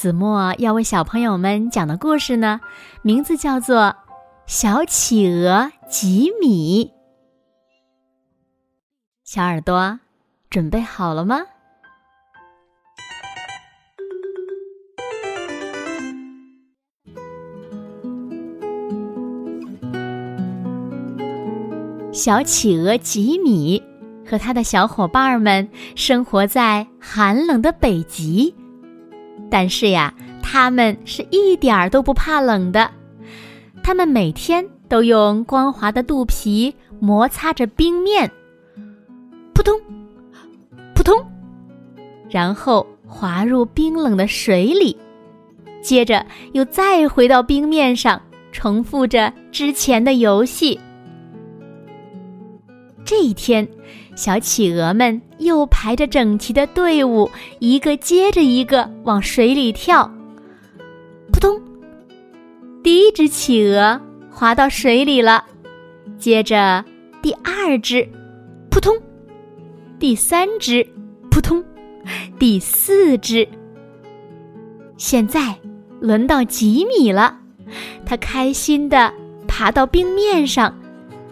[0.00, 2.60] 子墨要为小朋友们讲的故事呢，
[3.02, 3.76] 名字叫做
[4.46, 6.84] 《小企鹅吉米》。
[9.24, 9.98] 小耳朵，
[10.48, 11.40] 准备好了吗？
[22.12, 23.82] 小企鹅吉米
[24.24, 28.54] 和他的小伙伴们生活在寒冷的北极。
[29.50, 32.90] 但是呀，他们是一点儿都不怕冷的。
[33.82, 38.30] 他们每天都用光滑的肚皮摩擦着冰面，
[39.54, 39.80] 扑通，
[40.94, 41.24] 扑通，
[42.28, 44.96] 然后滑入冰冷的水里，
[45.82, 48.20] 接着又再回到冰面上，
[48.52, 50.78] 重复着之前的游戏。
[53.04, 53.66] 这一天。
[54.18, 57.30] 小企鹅们又排着整齐的队伍，
[57.60, 60.10] 一个接着一个往水里跳。
[61.32, 61.62] 扑通！
[62.82, 65.44] 第一只企鹅滑到水里了，
[66.18, 66.84] 接着
[67.22, 68.08] 第二只，
[68.68, 68.92] 扑通；
[70.00, 70.84] 第三只，
[71.30, 71.62] 扑通；
[72.40, 73.48] 第四只。
[74.96, 75.54] 现在
[76.00, 77.38] 轮到吉米了，
[78.04, 79.14] 他开心地
[79.46, 80.76] 爬到冰面上，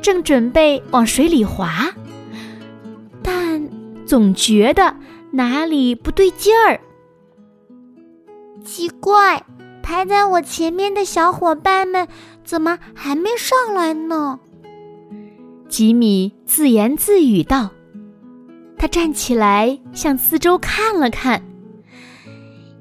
[0.00, 1.90] 正准备往水里滑。
[4.08, 4.96] 总觉得
[5.32, 6.80] 哪里不对劲儿，
[8.64, 9.44] 奇怪，
[9.82, 12.08] 排在我前面的小伙伴们
[12.42, 14.40] 怎么还没上来呢？
[15.68, 17.68] 吉米自言自语道。
[18.78, 21.42] 他站起来，向四周看了看。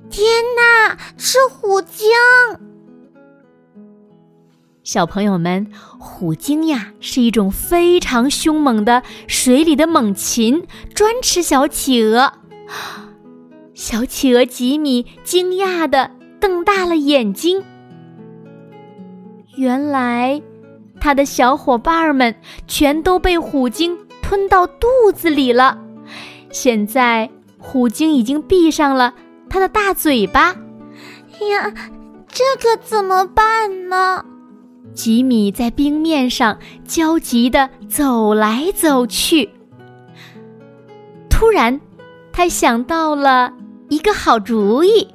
[0.09, 2.07] 天哪，是虎鲸！
[4.87, 5.67] 小朋友们，
[5.99, 10.65] 虎鲸呀是一种非常凶猛的水里的猛禽，
[10.95, 12.31] 专吃小企鹅。
[13.73, 17.61] 小企鹅吉米惊讶的瞪大了眼睛。
[19.57, 20.41] 原来，
[21.01, 22.33] 他的小伙伴们
[22.65, 25.77] 全都被虎鲸吞到肚子里了。
[26.49, 29.13] 现在，虎鲸已经闭上了
[29.49, 30.55] 它的大嘴巴。
[31.51, 31.73] 呀，
[32.29, 34.23] 这可怎么办呢？
[34.93, 39.49] 吉米在冰面上焦急地走来走去。
[41.29, 41.79] 突然，
[42.31, 43.53] 他想到了
[43.89, 45.07] 一个好主意。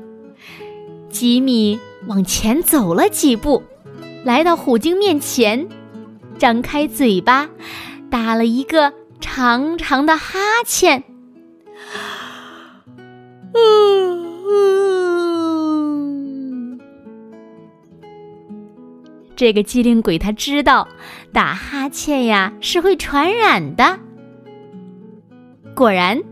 [1.09, 3.63] 吉米往前走了几步，
[4.25, 5.69] 来到虎鲸面前，
[6.39, 7.49] 张开嘴巴，
[8.09, 11.03] 打了一个长长的哈欠。
[19.43, 20.87] 这个机灵鬼他知道，
[21.33, 23.99] 打哈欠呀是会传染的。
[25.75, 26.23] 果然，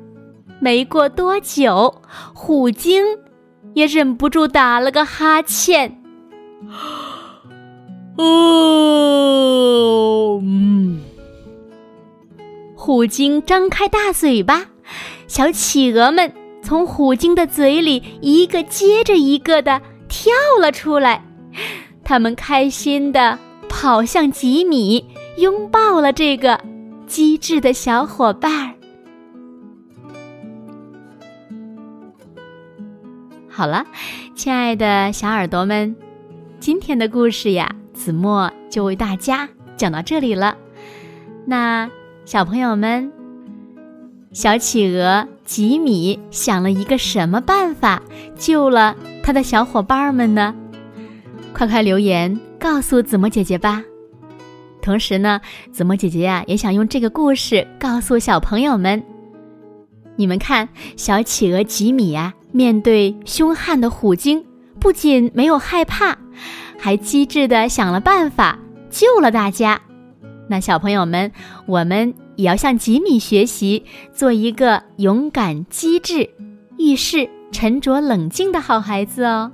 [0.60, 3.04] 没过多久，虎鲸
[3.74, 6.00] 也忍不住打了个哈欠。
[8.16, 8.20] 哦，
[10.44, 11.00] 嗯，
[12.76, 14.66] 虎鲸张开大嘴巴，
[15.26, 16.32] 小企鹅们
[16.62, 21.24] 从虎鲸的嘴里一个接着一个的跳了出来。
[22.10, 23.38] 他们开心的
[23.68, 25.04] 跑向吉米，
[25.36, 26.60] 拥抱了这个
[27.06, 28.74] 机智的小伙伴儿。
[33.48, 33.86] 好了，
[34.34, 35.94] 亲爱的小耳朵们，
[36.58, 40.56] 今天的故事呀，子墨就为大家讲到这里了。
[41.46, 41.88] 那
[42.24, 43.12] 小朋友们，
[44.32, 48.02] 小企鹅吉米想了一个什么办法
[48.34, 50.56] 救了他的小伙伴们呢？
[51.60, 53.84] 快快留言告诉子墨姐姐吧！
[54.80, 55.38] 同时呢，
[55.70, 59.02] 子墨姐姐呀也想用这个故事告诉小朋友们：
[60.16, 60.66] 你们看，
[60.96, 64.42] 小企鹅吉米呀，面对凶悍的虎鲸，
[64.78, 66.16] 不仅没有害怕，
[66.78, 68.58] 还机智的想了办法
[68.88, 69.78] 救了大家。
[70.48, 71.30] 那小朋友们，
[71.66, 73.84] 我们也要向吉米学习，
[74.14, 76.30] 做一个勇敢、机智、
[76.78, 79.52] 遇事沉着冷静的好孩子哦。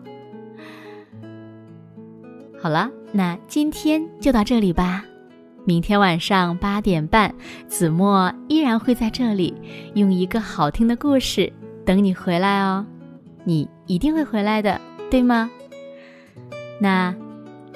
[2.66, 5.04] 好了，那今天就到这里吧。
[5.64, 7.32] 明天晚上八点半，
[7.68, 9.54] 子墨依然会在这里，
[9.94, 11.52] 用一个好听的故事
[11.84, 12.84] 等你回来哦。
[13.44, 15.48] 你一定会回来的，对吗？
[16.80, 17.14] 那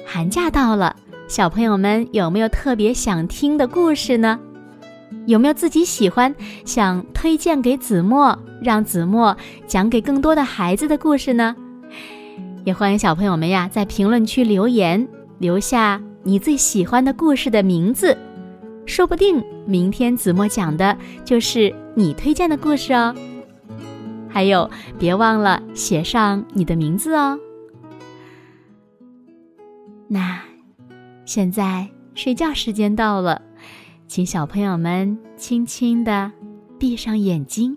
[0.05, 0.93] 寒假到了，
[1.25, 4.37] 小朋友们有没有特别想听的故事呢？
[5.25, 6.35] 有没有自己喜欢、
[6.65, 11.55] 想推荐给子墨，让子墨讲给更多的孩子的故事呢？
[12.63, 15.07] 也欢迎小朋友们呀，在评论区留言，
[15.39, 18.15] 留下你最喜欢的故事的名字，
[18.85, 23.15] 说不定明天子墨讲的就是你推荐的故事哦。
[24.29, 24.69] 还有，
[24.99, 27.39] 别忘了写上你的名字哦。
[30.07, 30.39] 那，
[31.25, 33.41] 现在睡觉时间到了。
[34.07, 36.31] 请小朋友们轻轻的
[36.77, 37.75] 闭上眼睛，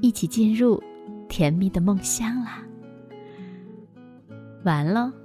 [0.00, 0.80] 一起进入
[1.28, 2.63] 甜蜜的梦乡啦！
[4.64, 5.23] 完了。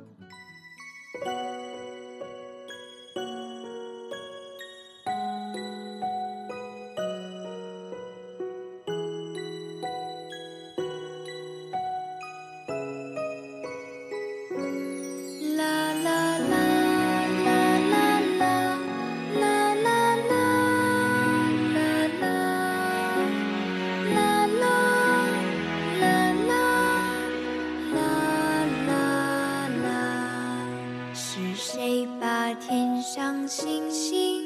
[33.20, 34.46] 像星星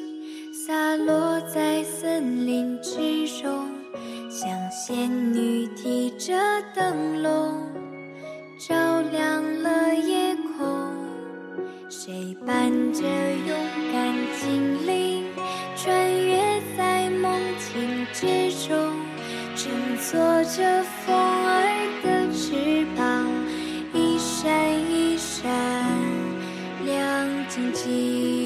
[0.52, 3.70] 洒落在森林之中
[4.32, 6.34] 像仙女提着
[6.74, 7.72] 灯笼
[8.58, 8.74] 照
[9.12, 10.92] 亮了夜空
[11.88, 13.56] 谁伴着勇
[13.94, 14.12] 敢
[14.42, 15.24] 精灵
[15.76, 18.76] 穿越在梦境之中
[19.56, 23.30] 乘坐着风儿的翅膀
[23.94, 25.48] 一闪一闪
[26.84, 28.43] 亮晶晶。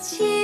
[0.00, 0.39] 起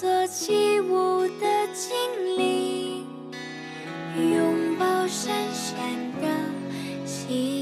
[0.00, 1.92] 做起舞的精
[2.38, 3.06] 灵，
[4.16, 5.76] 拥抱闪闪
[6.22, 6.26] 的
[7.04, 7.59] 星。